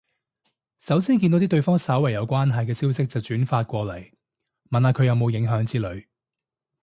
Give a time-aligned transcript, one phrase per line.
[0.79, 4.11] 首先見到啲同對方稍為有關係嘅消息就轉發過嚟，
[4.71, 6.07] 問下佢有冇影響之類